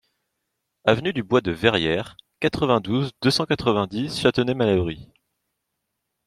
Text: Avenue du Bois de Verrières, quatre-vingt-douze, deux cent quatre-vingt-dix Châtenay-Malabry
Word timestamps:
Avenue 0.83 1.13
du 1.13 1.21
Bois 1.21 1.41
de 1.41 1.51
Verrières, 1.51 2.17
quatre-vingt-douze, 2.39 3.11
deux 3.21 3.29
cent 3.29 3.45
quatre-vingt-dix 3.45 4.19
Châtenay-Malabry 4.19 5.07